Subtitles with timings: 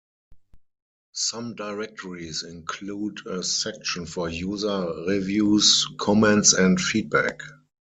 [1.11, 7.39] Some directories include a section for user reviews, comments, and feedback.